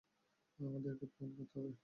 [0.59, 1.73] আমাদের একটা প্ল্যান করতে হবে।